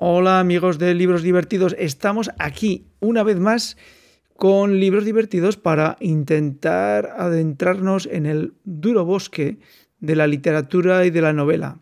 [0.00, 3.76] Hola amigos de Libros Divertidos, estamos aquí una vez más
[4.36, 9.58] con libros divertidos para intentar adentrarnos en el duro bosque
[9.98, 11.80] de la literatura y de la novela.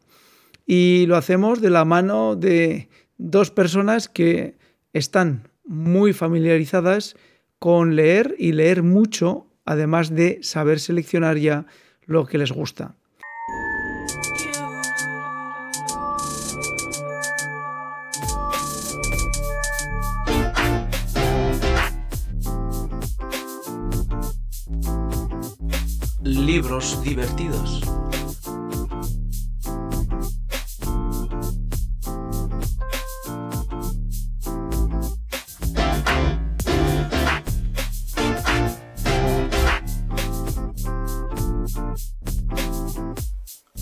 [0.64, 2.88] Y lo hacemos de la mano de
[3.18, 4.56] dos personas que
[4.94, 7.16] están muy familiarizadas
[7.58, 11.66] con leer y leer mucho, además de saber seleccionar ya
[12.06, 12.94] lo que les gusta.
[26.56, 27.82] Libros divertidos.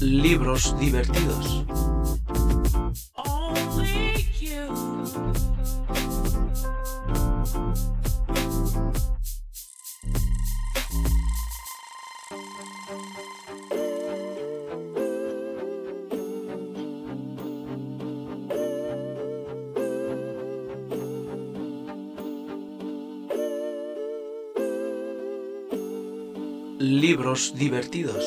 [0.01, 1.84] Libros divertidos.
[27.57, 28.25] Divertidos.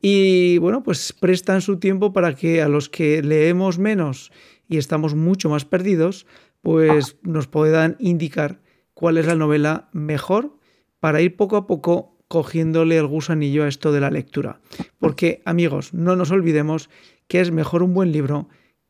[0.00, 4.32] Y bueno, pues prestan su tiempo para que a los que leemos menos
[4.68, 6.26] y estamos mucho más perdidos,
[6.60, 8.60] pues nos puedan indicar
[8.94, 10.58] cuál es la novela mejor
[10.98, 14.60] para ir poco a poco cogiéndole el gusanillo a esto de la lectura.
[14.98, 16.90] Porque amigos, no nos olvidemos
[17.28, 18.48] que es mejor un buen libro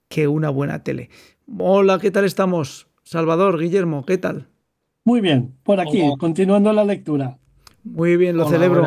[0.08, 1.10] que una buena tele.
[1.58, 2.88] Hola, ¿qué tal estamos?
[3.02, 4.51] Salvador, Guillermo, ¿qué tal?
[5.04, 7.38] Muy bien, por aquí, continuando la lectura.
[7.84, 8.86] Muy bien, lo celebro.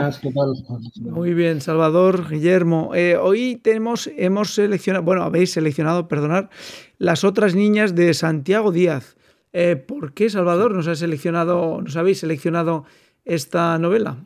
[1.02, 2.96] Muy bien, Salvador, Guillermo.
[2.96, 6.50] Eh, hoy tenemos, hemos seleccionado, bueno, habéis seleccionado, perdonar,
[6.98, 9.18] las otras niñas de Santiago Díaz.
[9.52, 12.86] Eh, ¿Por qué, Salvador, nos, ha seleccionado, nos habéis seleccionado
[13.26, 14.26] esta novela?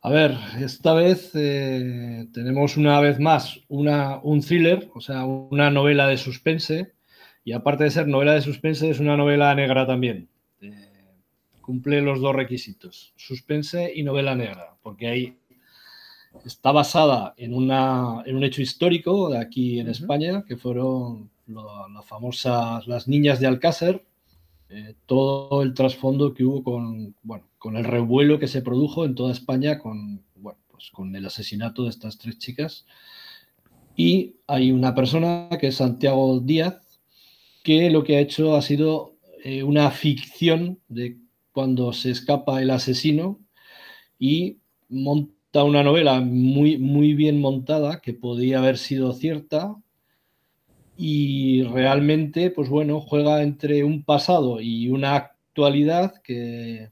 [0.00, 5.70] A ver, esta vez eh, tenemos una vez más una, un thriller, o sea, una
[5.70, 6.93] novela de suspense
[7.44, 10.28] y aparte de ser novela de suspense, es una novela negra también.
[10.60, 10.72] Eh,
[11.60, 15.38] cumple los dos requisitos, suspense y novela negra, porque ahí
[16.44, 22.04] está basada en, una, en un hecho histórico de aquí en España, que fueron las
[22.06, 24.04] famosas Las Niñas de Alcácer,
[24.70, 29.14] eh, todo el trasfondo que hubo con, bueno, con el revuelo que se produjo en
[29.14, 32.86] toda España con, bueno, pues con el asesinato de estas tres chicas.
[33.94, 36.83] Y hay una persona que es Santiago Díaz,
[37.64, 41.18] que lo que ha hecho ha sido eh, una ficción de
[41.50, 43.40] cuando se escapa el asesino
[44.18, 44.58] y
[44.88, 49.74] monta una novela muy, muy bien montada que podía haber sido cierta
[50.96, 56.90] y realmente, pues bueno, juega entre un pasado y una actualidad que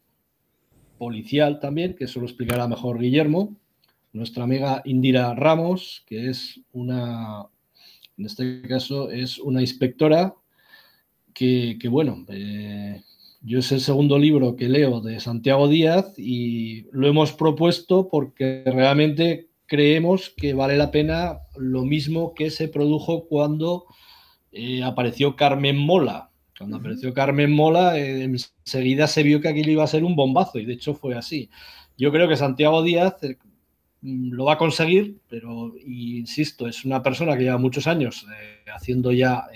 [0.96, 3.54] policial también, que eso lo explicará mejor Guillermo,
[4.12, 7.46] nuestra amiga Indira Ramos, que es una,
[8.16, 10.34] en este caso, es una inspectora
[11.32, 13.03] que, bueno, eh,
[13.43, 18.62] yo es el segundo libro que leo de Santiago Díaz y lo hemos propuesto porque
[18.66, 23.87] realmente creemos que vale la pena lo mismo que se produjo cuando
[24.53, 26.31] eh, apareció Carmen Mola.
[26.56, 30.59] Cuando apareció Carmen Mola, eh, enseguida se vio que aquello iba a ser un bombazo
[30.59, 31.50] y de hecho fue así.
[31.99, 33.16] Yo creo que Santiago Díaz
[34.03, 38.26] lo va a conseguir, pero insisto, es una persona que lleva muchos años
[38.72, 39.47] haciendo ya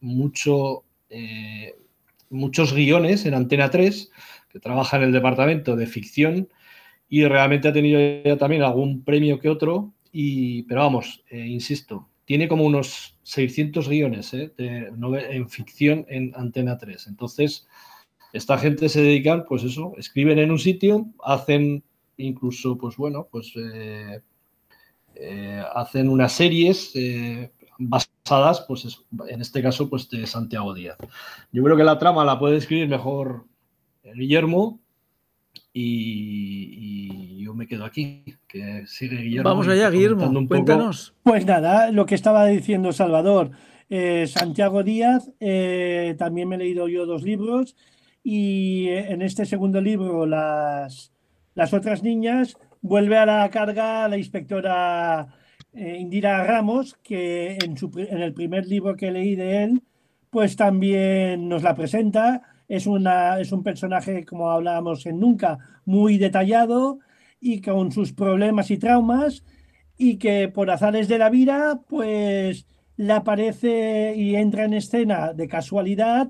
[0.00, 1.74] mucho, eh,
[2.30, 4.10] muchos guiones en Antena 3,
[4.50, 6.48] que trabaja en el departamento de ficción
[7.08, 12.08] y realmente ha tenido ya también algún premio que otro, y, pero vamos, eh, insisto,
[12.24, 17.06] tiene como unos 600 guiones eh, en ficción en Antena 3.
[17.06, 17.66] Entonces,
[18.32, 21.82] esta gente se dedican, pues eso, escriben en un sitio, hacen
[22.18, 23.54] incluso, pues bueno, pues
[25.74, 26.92] hacen unas series
[27.78, 28.98] basadas, pues
[29.28, 30.98] en este caso, pues de Santiago Díaz.
[31.52, 33.46] Yo creo que la trama la puede escribir mejor
[34.02, 34.80] Guillermo
[35.72, 39.48] y, yo me quedo aquí, que sigue Guillermo.
[39.48, 41.14] Vamos allá, Guillermo, cuéntanos.
[41.22, 43.52] Pues nada, lo que estaba diciendo Salvador,
[43.88, 47.76] eh, Santiago Díaz, eh, también me he leído yo dos libros
[48.22, 51.12] y eh, en este segundo libro, las,
[51.54, 55.37] las otras niñas, vuelve a la carga la inspectora
[55.78, 59.82] eh, Indira Ramos, que en, en, el primer libro que leí de él,
[60.30, 62.42] pues también nos la presenta.
[62.68, 66.98] Es, una, es un personaje, como hablábamos en Nunca, muy detallado
[67.40, 69.44] y con sus problemas y traumas.
[69.96, 72.66] y que por azares de la vida, pues
[72.96, 76.28] le aparece y entra en escena de casualidad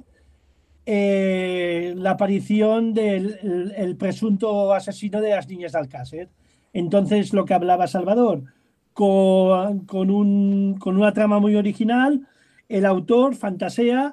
[0.87, 6.29] eh, la aparición del el, presunto asesino de las niñas de Alcácer.
[6.73, 8.45] Entonces, lo que hablaba Salvador,
[8.99, 12.27] con, con, un, con una trama muy original,
[12.69, 14.13] el autor fantasea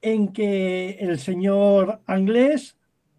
[0.00, 2.76] en que el señor inglés,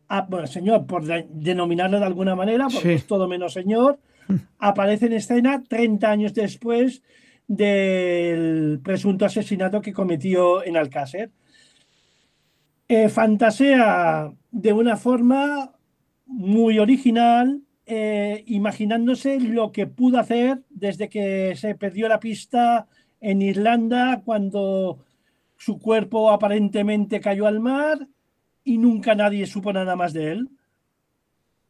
[0.07, 3.99] ah, bueno, señor, por denominarlo de alguna manera, porque es todo menos señor,
[4.59, 7.03] aparece en escena 30 años después
[7.45, 11.29] del presunto asesinato que cometió en Alcácer.
[12.87, 15.73] Eh, fantasea de una forma
[16.25, 22.87] muy original, eh, imaginándose lo que pudo hacer desde que se perdió la pista
[23.19, 25.03] en Irlanda cuando
[25.57, 28.07] su cuerpo aparentemente cayó al mar
[28.63, 30.49] y nunca nadie supo nada más de él.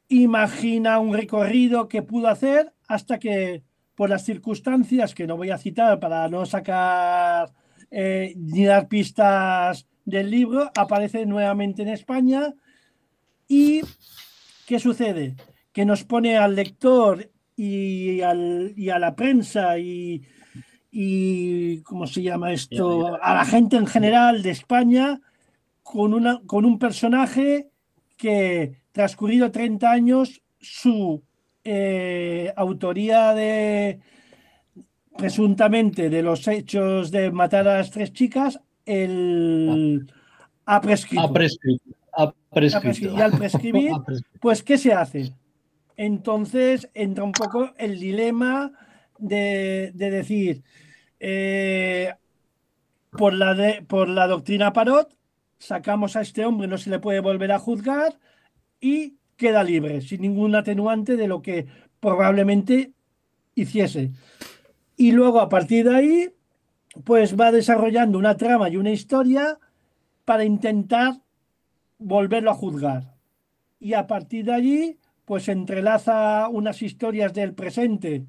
[0.10, 3.64] Imagina un recorrido que pudo hacer hasta que,
[3.96, 7.52] por las circunstancias que no voy a citar para no sacar
[7.90, 12.54] eh, ni dar pistas del libro, aparece nuevamente en España.
[13.48, 13.82] ¿Y
[14.66, 15.36] qué sucede?
[15.72, 20.22] Que nos pone al lector y, y a la prensa y,
[20.92, 23.18] y, ¿cómo se llama esto?
[23.22, 25.22] A la gente en general de España
[25.82, 27.70] con, una, con un personaje
[28.18, 31.24] que, transcurrido 30 años, su
[31.64, 34.00] eh, autoría de
[35.18, 40.12] presuntamente de los hechos de matar a las tres chicas, el,
[40.66, 41.24] ha prescrito.
[41.24, 41.84] Ha prescrito.
[42.14, 43.18] Ha prescrito.
[43.18, 43.92] Y al prescribir,
[44.42, 45.34] pues, ¿qué se hace?
[46.02, 48.72] Entonces entra un poco el dilema
[49.20, 50.64] de, decir,
[51.20, 52.12] eh,
[53.12, 55.16] por, la de, por la doctrina Parot,
[55.60, 58.18] sacamos a este hombre, no se le puede volver a juzgar
[58.80, 61.68] y queda libre, sin ningún atenuante de lo que
[62.00, 62.94] probablemente
[63.54, 64.10] hiciese.
[64.98, 66.34] Y luego a partir de ahí,
[67.04, 69.60] pues va desarrollando una trama y una historia
[70.26, 71.22] para intentar
[72.00, 73.14] volverlo a juzgar.
[73.80, 74.98] Y a partir de allí,
[75.32, 78.26] pues entrelaza unas historias del presente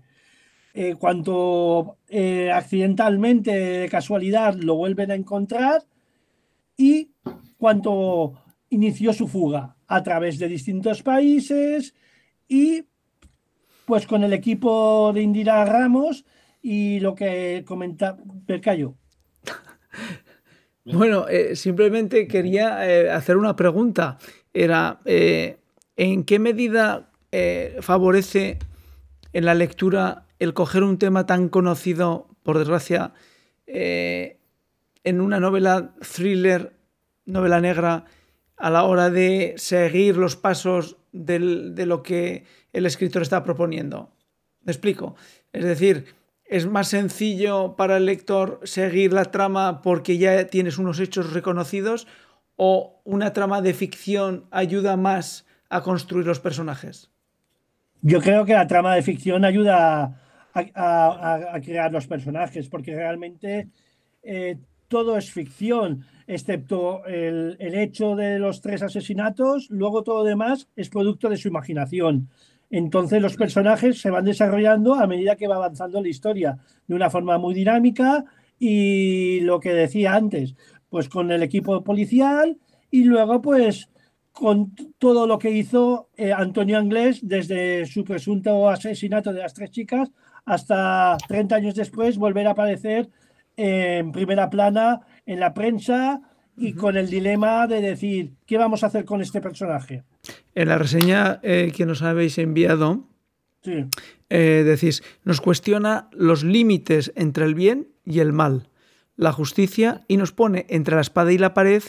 [0.72, 5.82] eh, cuando eh, accidentalmente, de casualidad, lo vuelven a encontrar
[6.76, 7.10] y
[7.58, 8.34] cuando
[8.70, 11.92] inició su fuga a través de distintos países
[12.46, 12.84] y
[13.84, 16.24] pues con el equipo de Indira Ramos
[16.62, 18.16] y lo que comenta
[18.46, 18.94] Percayo.
[20.84, 24.18] Bueno, eh, simplemente quería hacer una pregunta.
[24.52, 25.00] Era,
[25.96, 27.08] ¿en qué medida
[27.80, 28.58] favorece
[29.32, 33.14] en la lectura el coger un tema tan conocido, por desgracia,
[33.66, 34.40] eh,
[35.04, 36.72] en una novela thriller,
[37.24, 38.04] novela negra,
[38.56, 44.10] a la hora de seguir los pasos de lo que el escritor está proponiendo.
[44.62, 45.16] ¿Me explico?
[45.52, 46.06] Es decir,
[46.44, 52.06] es más sencillo para el lector seguir la trama porque ya tienes unos hechos reconocidos
[52.56, 57.10] o una trama de ficción ayuda más a construir los personajes.
[58.02, 60.20] Yo creo que la trama de ficción ayuda
[60.54, 63.70] a, crear los personajes, porque realmente
[64.22, 64.58] eh,
[64.88, 71.30] todo es ficción, excepto el, hecho de los tres asesinatos, luego todo demás es producto
[71.30, 72.28] de su imaginación.
[72.68, 77.08] Entonces los personajes se van desarrollando a medida que va avanzando la historia, de una
[77.08, 78.26] forma muy dinámica
[78.58, 80.54] y lo que decía antes,
[80.90, 82.58] pues con el equipo policial
[82.90, 83.88] y luego pues
[84.32, 89.70] con todo lo que hizo eh, Antonio Anglés desde su presunto asesinato de las tres
[89.70, 90.10] chicas
[90.44, 93.10] hasta 30 años después volver a aparecer
[93.56, 96.20] en primera plana en la prensa
[96.56, 100.04] y con el dilema de decir, ¿qué vamos a hacer con este personaje?
[100.54, 103.08] En la reseña eh, que nos habéis enviado,
[103.64, 108.68] eh, decís, nos cuestiona los límites entre el bien y el mal,
[109.16, 111.82] la justicia, y nos pone entre la espada y la pared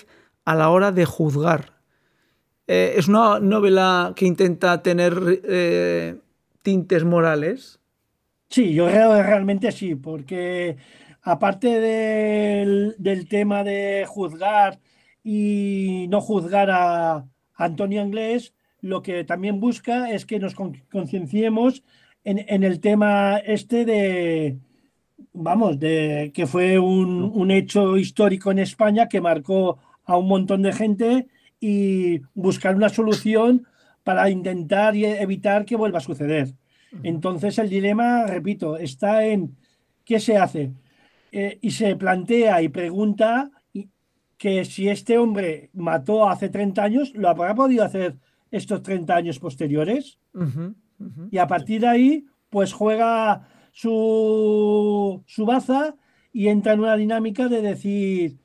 [0.45, 1.72] a la hora de juzgar.
[2.67, 5.41] Eh, es una novela que intenta tener
[6.61, 7.79] tintes morales.
[8.49, 10.77] Sí, yo realmente sí, porque
[11.23, 14.79] aparte del, tema de juzgar
[15.23, 21.83] y no juzgar a Antonio Anglés, lo que también busca es que nos concienciemos
[22.23, 24.57] en, el tema este de,
[25.33, 30.61] vamos, de que fue un, un, hecho histórico en España que marcó a un montón
[30.61, 31.27] de gente
[31.65, 33.65] y buscar una solución
[34.03, 36.53] para intentar evitar que vuelva a suceder.
[37.03, 39.55] Entonces el dilema, repito, está en
[40.03, 40.73] qué se hace.
[41.31, 43.49] Eh, y se plantea y pregunta
[44.37, 48.17] que si este hombre mató hace 30 años, ¿lo habrá podido hacer
[48.51, 50.19] estos 30 años posteriores?
[51.31, 55.95] Y a partir de ahí, pues juega su, su baza
[56.33, 58.42] y entra en una dinámica de decir,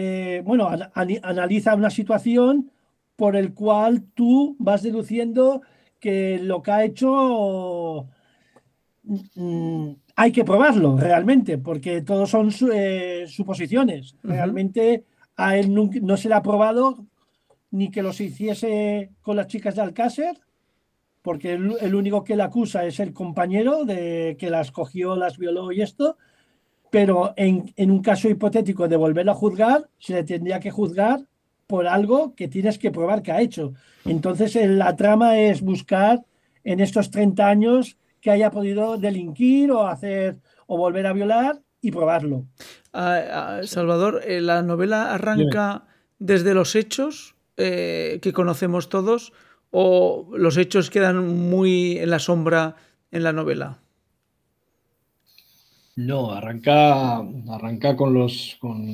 [0.00, 0.90] eh, bueno, an-
[1.22, 2.70] analiza una situación
[3.16, 5.62] por el cual tú vas deduciendo
[5.98, 8.06] que lo que ha hecho
[9.34, 14.16] mm, hay que probarlo realmente, porque todos son eh, suposiciones.
[14.22, 15.04] Realmente
[15.36, 17.06] a él no se le ha probado
[17.70, 20.36] ni que los hiciese con las chicas de Alcácer,
[21.22, 25.38] porque el, el único que le acusa es el compañero de que las cogió, las
[25.38, 26.16] violó y esto,
[26.90, 31.20] pero en, en un caso hipotético de volverlo a juzgar, se le tendría que juzgar
[31.66, 33.74] por algo que tienes que probar que ha hecho.
[34.04, 36.24] Entonces, eh, la trama es buscar
[36.64, 41.92] en estos 30 años que haya podido delinquir o hacer o volver a violar y
[41.92, 42.46] probarlo.
[42.92, 45.84] Ah, ah, Salvador, eh, la novela arranca
[46.18, 49.32] desde los hechos eh, que conocemos todos
[49.70, 52.76] o los hechos quedan muy en la sombra
[53.10, 53.78] en la novela.
[56.06, 57.18] No, arranca,
[57.56, 58.56] arranca con los.
[58.58, 58.86] Con,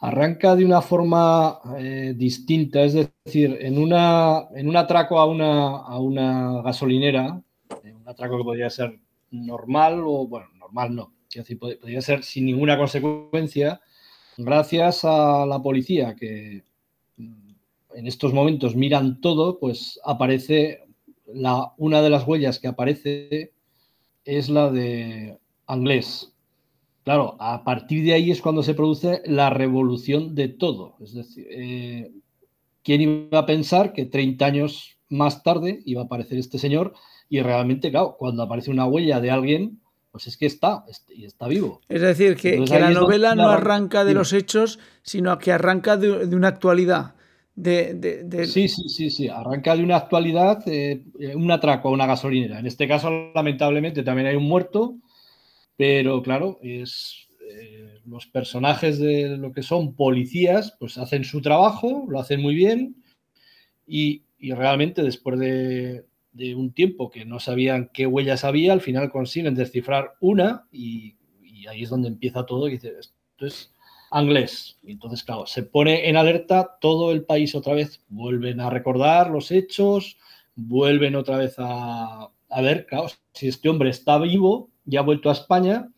[0.00, 5.76] arranca de una forma eh, distinta, es decir, en, una, en un atraco a una,
[5.78, 7.40] a una gasolinera,
[7.84, 8.98] eh, un atraco que podría ser
[9.30, 13.80] normal o, bueno, normal no, quiero decir, pod- podría ser sin ninguna consecuencia,
[14.36, 16.64] gracias a la policía que
[17.16, 17.50] mm,
[17.94, 20.84] en estos momentos miran todo, pues aparece
[21.26, 23.52] la, una de las huellas que aparece
[24.24, 25.38] es la de
[25.72, 26.32] Anglés.
[27.04, 30.96] Claro, a partir de ahí es cuando se produce la revolución de todo.
[31.00, 32.12] Es decir, eh,
[32.84, 36.94] ¿quién iba a pensar que 30 años más tarde iba a aparecer este señor?
[37.28, 41.24] Y realmente, claro, cuando aparece una huella de alguien, pues es que está, est- y
[41.24, 41.80] está vivo.
[41.88, 44.04] Es decir, que, Entonces que la novela no arranca.
[44.04, 47.14] de los hechos, sino que arranca de, de una actualidad.
[47.54, 49.28] De, de- de- Sí, sí, sí, sí.
[49.28, 51.02] Arranca de una actualidad, eh,
[51.34, 52.58] un atraco a una gasolinera.
[52.60, 54.96] En este caso, lamentablemente, también hay un muerto,
[55.76, 62.06] pero claro, es eh, los personajes de lo que son policías, pues hacen su trabajo,
[62.08, 62.96] lo hacen muy bien
[63.86, 68.80] y, y realmente después de, de un tiempo que no sabían qué huellas había, al
[68.80, 73.72] final consiguen descifrar una y, y ahí es donde empieza todo y esto es
[74.12, 74.78] inglés.
[74.84, 79.50] Entonces, claro, se pone en alerta todo el país otra vez, vuelven a recordar los
[79.50, 80.18] hechos,
[80.54, 85.28] vuelven otra vez a, a ver, claro, si este hombre está vivo y ha vuelto
[85.28, 85.88] a España,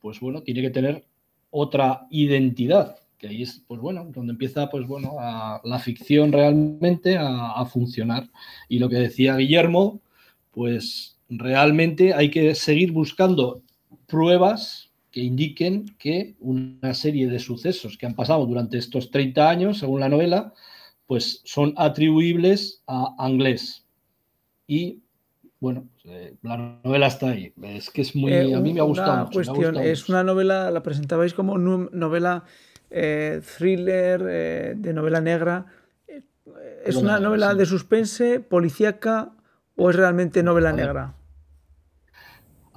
[0.00, 1.04] pues bueno, tiene que tener
[1.50, 5.14] otra identidad, que ahí es, pues bueno, donde empieza, pues bueno,
[5.62, 8.28] la ficción realmente a, a funcionar.
[8.68, 10.00] Y lo que decía Guillermo,
[10.50, 13.62] pues realmente hay que seguir buscando
[14.06, 19.78] pruebas que indiquen que una serie de sucesos que han pasado durante estos 30 años,
[19.78, 20.52] según la novela,
[21.06, 23.84] pues son atribuibles a Anglés.
[24.66, 25.03] Y
[25.64, 27.52] bueno, pues, eh, la novela está ahí.
[27.62, 28.32] Es que es muy.
[28.32, 29.18] Eh, a mí me ha una gustado.
[29.18, 30.08] mucho, me ha cuestión, gustado es mucho.
[30.08, 32.44] una novela, la presentabais como novela
[32.90, 34.22] eh, thriller,
[34.76, 35.66] de novela negra.
[36.84, 37.58] ¿Es una novela sí.
[37.58, 39.32] de suspense, policíaca
[39.76, 41.14] o es realmente novela A negra?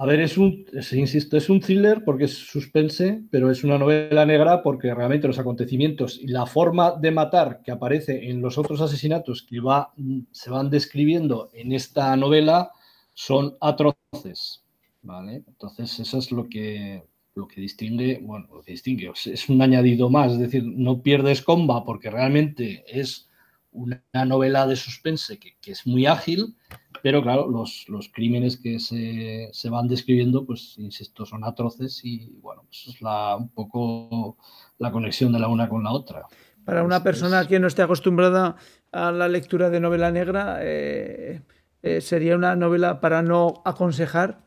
[0.00, 3.78] A ver, es un, es- insisto, es un thriller porque es suspense, pero es una
[3.78, 8.58] novela negra porque realmente los acontecimientos y la forma de matar que aparece en los
[8.58, 9.92] otros asesinatos que va,
[10.30, 12.70] se van describiendo en esta novela
[13.18, 14.62] son atroces.
[15.02, 15.42] ¿vale?
[15.48, 17.02] Entonces, eso es lo que,
[17.34, 21.42] lo que distingue, bueno, lo que distingue, es- un añadido más, es decir, no pierdes
[21.42, 23.28] comba porque realmente es
[23.72, 26.56] una novela de suspense que, que es muy ágil,
[27.02, 32.30] pero claro, los, los crímenes que se, se van describiendo, pues insisto, son atroces y
[32.40, 34.36] bueno, pues es la, un poco
[34.78, 36.26] la conexión de la una con la otra.
[36.64, 38.56] Para una persona que no esté acostumbrada
[38.92, 41.40] a la lectura de novela negra, eh,
[41.82, 44.40] eh, sería una novela para no aconsejar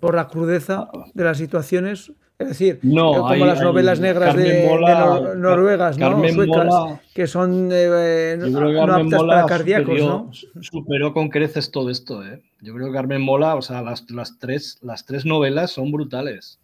[0.00, 2.12] por la crudeza de las situaciones.
[2.38, 5.36] Es decir, No, eh, como hay- las hay- novelas negras de, Carmen de Mola- nor-
[5.36, 6.10] noruegas, ¿no?
[6.20, 10.06] Suecas, Mola- que son eh, Yo no, aptas Mola para cardíacos, superó,
[10.54, 10.62] ¿no?
[10.62, 12.22] superó con creces todo esto.
[12.26, 12.42] ¿eh?
[12.60, 16.58] Yo creo que Carmen Mola, o sea, las, las, tres, las tres novelas son brutales.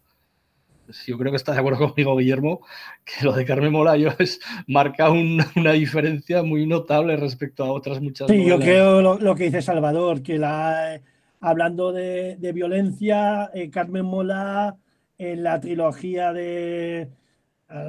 [1.07, 2.61] Yo creo que está de acuerdo conmigo, Guillermo,
[3.05, 7.71] que lo de Carmen Mola yo es, marca un- una diferencia muy notable respecto a
[7.71, 8.65] otras muchas Sí, yo novelas.
[8.65, 10.99] creo lo, lo que dice Salvador, que la,
[11.39, 14.75] hablando de, de violencia, eh, Carmen Mola
[15.17, 17.09] en la trilogía de,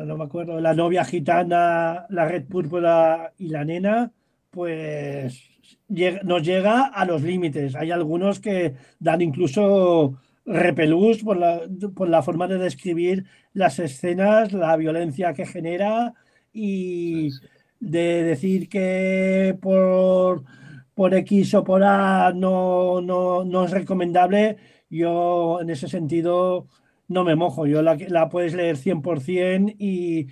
[0.06, 4.12] no me acuerdo, La novia gitana, La red púrpura y La nena,
[4.50, 5.42] pues
[6.22, 7.74] nos llega a los límites.
[7.74, 11.62] Hay algunos que dan incluso repelús por la,
[11.94, 16.14] por la forma de describir las escenas, la violencia que genera
[16.52, 17.30] y
[17.80, 20.44] de decir que por,
[20.94, 24.56] por X o por A no, no, no es recomendable,
[24.90, 26.66] yo en ese sentido
[27.08, 27.66] no me mojo.
[27.66, 30.28] Yo la, la puedes leer 100% y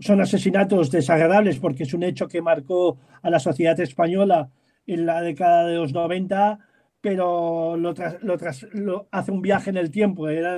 [0.00, 4.50] son asesinatos desagradables porque es un hecho que marcó a la sociedad española
[4.86, 6.58] en la década de los 90,
[7.06, 7.94] pero lo,
[9.12, 10.56] hace un viaje en el tiempo, era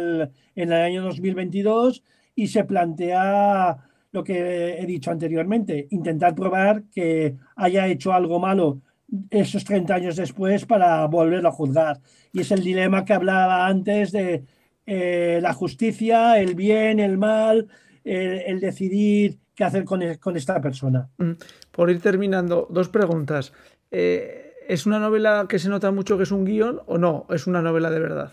[0.54, 2.02] en el año 2022
[2.34, 3.76] y se plantea
[4.12, 8.80] lo que he dicho anteriormente, intentar probar que haya hecho algo malo
[9.28, 12.00] esos 30 años después para volverlo a juzgar.
[12.32, 14.44] Y es el dilema que hablaba antes de
[14.86, 17.68] eh, la justicia, el bien, el mal,
[18.04, 20.02] el, decidir qué hacer con,
[20.34, 21.10] esta persona.
[21.18, 21.32] Mm,
[21.70, 23.52] por ir terminando, dos preguntas.
[23.90, 27.26] Eh, ¿Es una novela que se nota mucho que es un guion o no?
[27.30, 28.32] ¿Es una novela de verdad?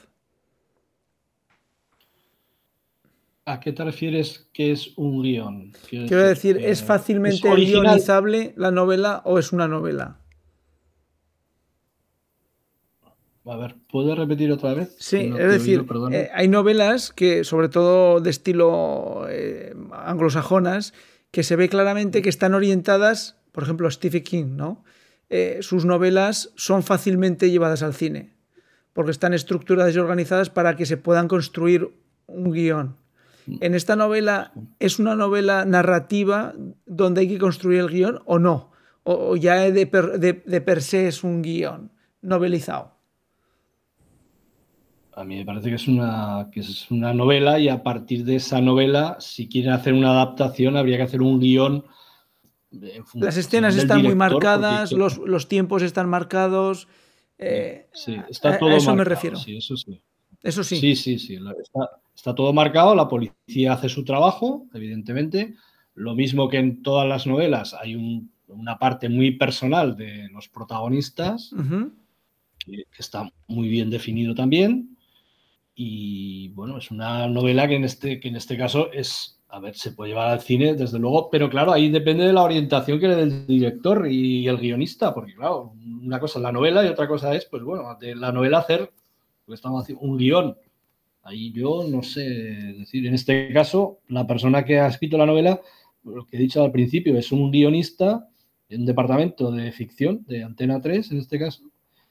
[3.46, 5.72] ¿A qué te refieres que es un guion?
[5.90, 10.20] Quiero, Quiero decir, ¿es fácilmente ¿es guionizable la novela o es una novela?
[13.46, 14.94] A ver, ¿puedo repetir otra vez?
[15.00, 20.94] Sí, no es decir, oído, eh, hay novelas que, sobre todo de estilo eh, anglosajonas,
[21.32, 24.84] que se ve claramente que están orientadas, por ejemplo, Stephen King, ¿no?
[25.30, 28.34] Eh, sus novelas son fácilmente llevadas al cine,
[28.94, 31.90] porque están estructuradas y organizadas para que se puedan construir
[32.28, 32.98] un guion.
[33.62, 36.54] En esta novela, ¿es una novela narrativa
[36.86, 38.72] donde hay que construir el guion o no?
[39.04, 41.92] ¿O, o ya de per, de, de per se es un guion
[42.24, 42.96] novelizado?
[45.14, 48.36] A mí me parece que es, una, que es una novela y a partir de
[48.36, 51.86] esa novela, si quieren hacer una adaptación, habría que hacer un guion.
[53.14, 55.00] Las escenas están director, muy marcadas, porque...
[55.00, 56.88] los, los, tiempos están marcados.
[57.38, 59.38] Eh, sí, está todo a eso marcado, me refiero.
[59.38, 60.02] Sí, eso sí.
[60.42, 60.78] Eso sí.
[60.78, 61.36] Sí, sí, sí.
[61.36, 65.56] Está, está, todo marcado, la policía hace su trabajo, evidentemente.
[65.96, 70.48] Lo mismo que en todas las novelas, hay un, una parte muy personal de los
[70.50, 71.94] protagonistas, uh -huh.
[72.60, 74.96] que, que, está muy bien definido también.
[75.74, 79.76] Y bueno, es una novela que en este, que en este caso es, a ver,
[79.76, 83.08] se puede llevar al cine, desde luego, pero claro, ahí depende de la orientación que
[83.08, 86.90] le dé el director y el guionista, porque claro, una cosa es la novela y
[86.90, 88.92] otra cosa es, pues bueno, de la novela hacer
[89.46, 90.58] porque estamos haciendo un guion.
[91.24, 95.62] Ahí yo no sé decir, en este caso, la persona que ha escrito la novela,
[96.04, 98.28] lo que he dicho al principio, es un guionista
[98.70, 101.64] en un departamento de ficción, de Antena 3 en este caso,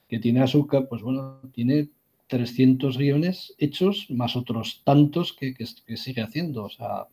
[0.09, 1.91] que tiene a su, pues bueno, tiene
[2.27, 6.65] 300 guiones hechos, más otros tantos que, que, que sigue haciendo.
[6.65, 7.07] O sea,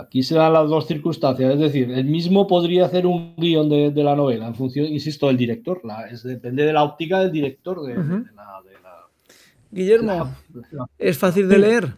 [0.00, 3.90] aquí se dan las dos circunstancias, es decir, el mismo podría hacer un guion de,
[3.90, 7.32] de la novela en función, insisto, del director, la, es, depende de la óptica del
[7.32, 8.24] director de, uh -huh.
[8.24, 9.06] de, la, de la,
[9.70, 10.34] Guillermo,
[10.98, 11.94] ¿es fácil de leer?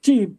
[0.00, 0.36] Sí,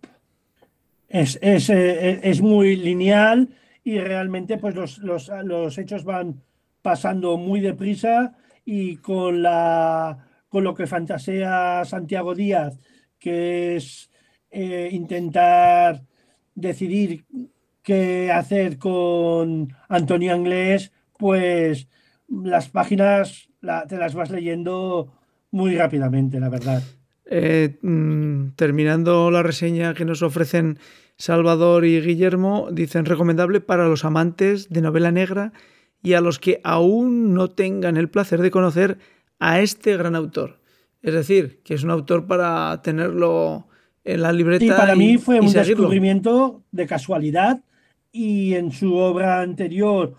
[1.08, 3.50] es, es, eh, es muy lineal
[3.84, 6.42] y realmente pues los, los, los, hechos van
[6.82, 12.80] pasando muy deprisa y con, la, con lo que fantasea Santiago Díaz,
[13.20, 14.10] que es
[14.52, 16.02] eh, intentar
[16.56, 17.26] decidir
[17.84, 21.88] qué hacer con Antonio Anglés, pues
[22.28, 23.50] las páginas
[23.88, 25.14] te las vas leyendo
[25.52, 26.84] muy rápidamente, la verdad.
[27.26, 30.80] Eh, mmm, terminando la reseña que nos ofrecen
[31.18, 35.54] Salvador y Guillermo, dicen recomendable para los amantes de novela negra
[36.02, 38.98] y a los que aún no tengan el placer de conocer
[39.40, 40.60] a este gran autor.
[41.02, 43.68] Es decir, que es un autor para tenerlo
[44.04, 44.66] en la libreta.
[44.66, 45.84] Sí, para y, mí fue un seguirlo.
[45.84, 47.64] descubrimiento de casualidad
[48.12, 50.16] y en su obra anterior,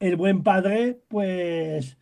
[0.00, 1.96] El buen padre, pues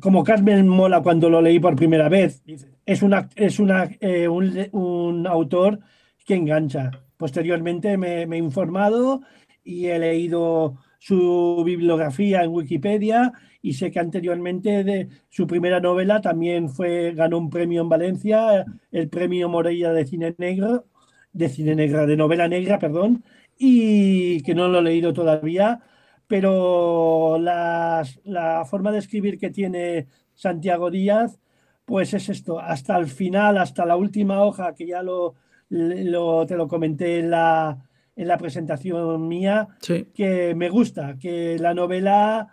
[0.00, 2.42] como Carmen Mola cuando lo leí por primera vez,
[2.86, 5.80] es, una, es una, eh, un, un, autor
[6.24, 6.90] que engancha.
[7.16, 9.20] Posteriormente me, me, he informado
[9.62, 13.32] y he leído su bibliografía en Wikipedia
[13.62, 18.66] y sé que anteriormente de su primera novela también fue ganó un premio en Valencia,
[18.92, 20.84] el premio Morella de cine negro,
[21.32, 23.24] de cine negra, de novela negra, perdón,
[23.58, 25.80] y que no lo he leído todavía,
[26.26, 31.40] pero las, la forma de escribir que tiene Santiago Díaz,
[31.86, 35.34] pues es esto, hasta el final, hasta la última hoja, que ya lo,
[35.70, 37.89] lo te lo comenté en la,
[38.20, 40.08] en la presentación mía, sí.
[40.14, 42.48] que me gusta, que la novela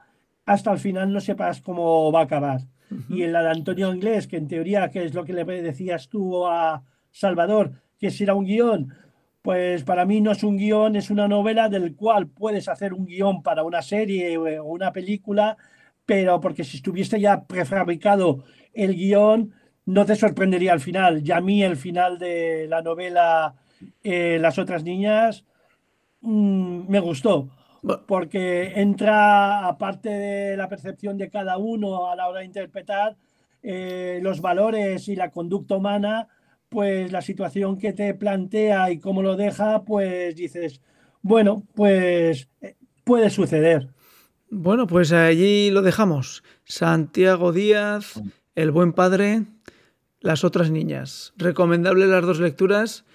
[0.46, 2.62] hasta el final no sepas cómo va a acabar.
[2.90, 3.18] Uh -huh.
[3.18, 6.08] Y en la de Antonio Inglés, que en teoría, que es lo que le decías
[6.08, 8.94] tú a Salvador, que si era un guion,
[9.42, 13.06] pues para mí no es un guion, es una novela del cual puedes hacer un
[13.06, 15.58] guion para una serie o una película,
[16.06, 19.52] pero porque si estuviese ya prefabricado el guion,
[19.86, 21.24] no te sorprendería al final.
[21.24, 23.56] Ya a mí el final de la novela
[24.02, 25.44] eh, Las otras niñas
[26.22, 27.50] mmm, me gustó.
[28.08, 33.16] porque entra, aparte de la percepción de cada uno a la hora de interpretar,
[33.64, 36.28] eh, los valores y la conducta humana,
[36.70, 40.82] pues la situación que te plantea y cómo lo deja, pues dices,
[41.22, 43.90] bueno, pues eh, puede suceder.
[44.50, 46.44] Bueno, pues allí lo dejamos.
[46.64, 48.22] Santiago Díaz,
[48.56, 49.44] El buen padre,
[50.20, 51.34] Las otras niñas.
[51.38, 53.06] Recomendable las dos lecturas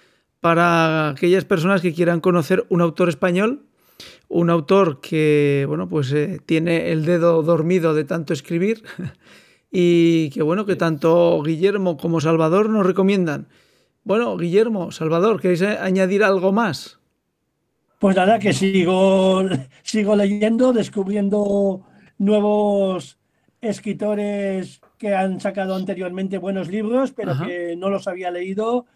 [0.43, 3.61] para aquellas personas que quieran conocer un autor español,
[4.27, 8.83] un autor que, bueno, pues eh, tiene el dedo dormido de tanto escribir
[9.71, 13.47] y que, bueno, que tanto Guillermo como Salvador nos recomiendan.
[14.03, 16.99] Bueno, Guillermo, Salvador, ¿queréis añadir algo más?
[17.99, 19.43] Pues nada, que sigo,
[19.81, 21.85] sigo leyendo, descubriendo
[22.17, 23.17] nuevos
[23.61, 28.87] escritores que han sacado anteriormente buenos libros, pero que no los había leído.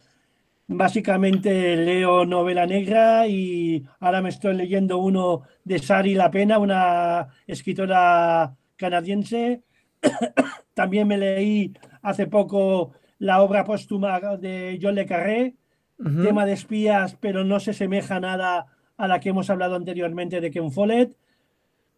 [0.70, 7.30] Básicamente leo novela negra y ahora me estoy leyendo uno de Sari La Pena, una
[7.48, 9.64] escritora canadiense.
[10.74, 15.56] También me leí hace poco la obra póstuma de John Le Carré,
[15.98, 20.52] tema de espías, pero no se semeja nada a la que hemos hablado anteriormente de
[20.52, 21.16] Ken Follett.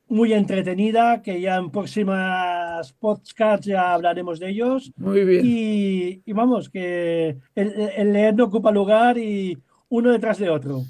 [0.10, 4.92] Muy entretenida, que ya en próximas podcasts ya hablaremos de ellos.
[4.98, 5.42] Muy bien.
[5.46, 9.58] Y, vamos, que el, leer no ocupa lugar y
[9.90, 10.82] uno detrás de otro.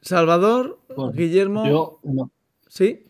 [0.00, 0.78] Salvador,
[1.14, 1.66] Guillermo.
[1.66, 2.30] Yo no.
[2.68, 3.06] ¿Sí?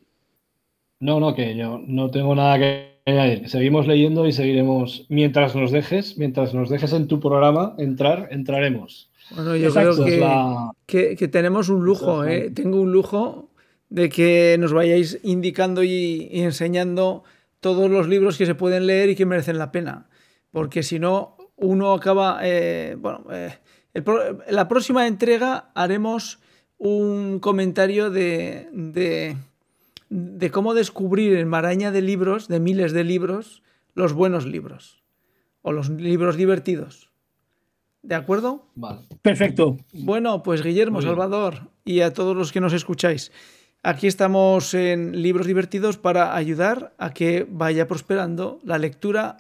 [1.00, 3.48] No, no, que yo no tengo nada que añadir.
[3.48, 9.11] Seguimos leyendo y seguiremos mientras nos dejes, mientras nos dejes en tu programa entrar, entraremos.
[9.35, 9.94] Bueno, yo creo
[10.87, 12.50] que, tenemos un lujo, ¿eh?
[12.50, 13.50] tengo un lujo
[13.88, 17.25] de que nos vayáis indicando y, enseñando
[17.61, 20.09] todos los libros que se pueden leer y que merecen la pena.
[20.51, 22.40] Porque si no, uno acaba...
[22.42, 23.59] Eh, bueno, eh,
[24.49, 26.40] la próxima entrega haremos
[26.79, 29.37] un comentario de, de,
[30.11, 33.62] de cómo descubrir en maraña de libros, de miles de libros,
[33.94, 35.03] los buenos libros
[35.62, 37.11] o los libros divertidos.
[38.03, 38.68] ¿De acuerdo?
[38.77, 39.01] Vale.
[39.20, 39.79] Perfecto.
[39.92, 43.33] Bueno, pues Guillermo, Salvador y a todos los que nos escucháis.
[43.87, 49.37] Aquí estamos en Libros Divertidos para ayudar a que vaya prosperando la lectura,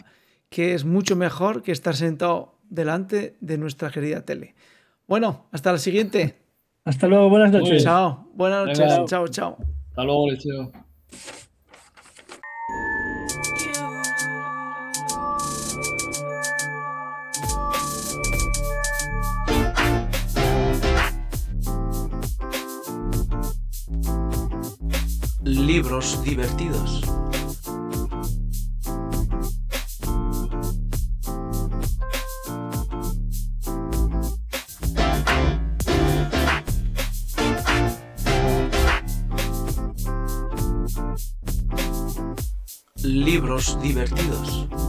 [0.50, 4.54] que es mucho mejor que estar sentado delante de nuestra querida tele.
[5.08, 6.36] Bueno, hasta la siguiente.
[6.84, 7.82] Hasta luego, buenas noches.
[7.82, 9.04] Chao, buenas noches.
[9.06, 9.56] Chao, chao.
[9.88, 10.70] Hasta luego, Leceo.
[25.46, 27.02] Libros divertidos.
[43.04, 44.85] Libros divertidos.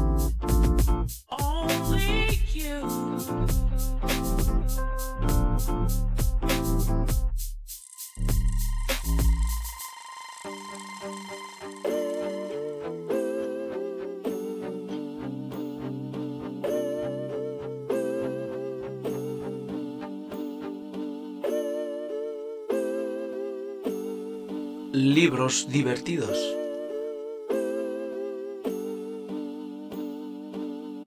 [25.70, 26.57] Divertidos.